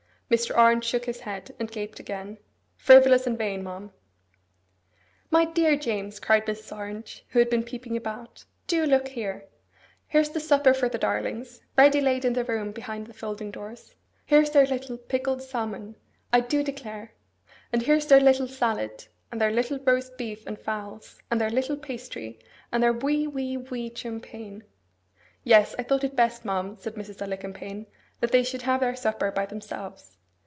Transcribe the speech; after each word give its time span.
Mr. 0.31 0.57
Orange 0.57 0.85
shook 0.85 1.03
his 1.03 1.19
head, 1.19 1.53
and 1.59 1.69
gaped 1.69 1.99
again. 1.99 2.37
'Frivolous 2.77 3.27
and 3.27 3.37
vain, 3.37 3.61
ma'am.' 3.61 3.91
'My 5.29 5.43
dear 5.43 5.75
James,' 5.75 6.21
cried 6.21 6.45
Mrs. 6.45 6.73
Orange, 6.73 7.25
who 7.31 7.39
had 7.39 7.49
been 7.49 7.63
peeping 7.65 7.97
about, 7.97 8.45
'do 8.65 8.85
look 8.85 9.09
here. 9.09 9.43
Here's 10.07 10.29
the 10.29 10.39
supper 10.39 10.73
for 10.73 10.87
the 10.87 10.97
darlings, 10.97 11.59
ready 11.77 11.99
laid 11.99 12.23
in 12.23 12.31
the 12.31 12.45
room 12.45 12.71
behind 12.71 13.07
the 13.07 13.13
folding 13.13 13.51
doors. 13.51 13.93
Here's 14.25 14.51
their 14.51 14.65
little 14.65 14.97
pickled 14.97 15.41
salmon, 15.41 15.97
I 16.31 16.39
do 16.39 16.63
declare! 16.63 17.11
And 17.73 17.81
here's 17.81 18.07
their 18.07 18.21
little 18.21 18.47
salad, 18.47 19.07
and 19.33 19.41
their 19.41 19.51
little 19.51 19.79
roast 19.79 20.17
beef 20.17 20.47
and 20.47 20.57
fowls, 20.57 21.19
and 21.29 21.41
their 21.41 21.49
little 21.49 21.75
pastry, 21.75 22.39
and 22.71 22.81
their 22.81 22.93
wee, 22.93 23.27
wee, 23.27 23.57
wee 23.57 23.91
champagne!' 23.93 24.63
'Yes, 25.43 25.75
I 25.77 25.83
thought 25.83 26.05
it 26.05 26.15
best, 26.15 26.45
ma'am,' 26.45 26.77
said 26.79 26.95
Mrs. 26.95 27.21
Alicumpaine, 27.21 27.85
'that 28.21 28.31
they 28.31 28.43
should 28.43 28.61
have 28.61 28.79
their 28.79 28.95
supper 28.95 29.29
by 29.29 29.45
themselves. 29.45 30.15